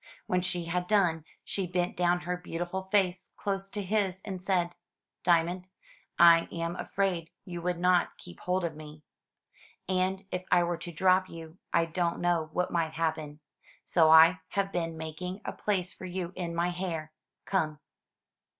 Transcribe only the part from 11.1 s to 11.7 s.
you,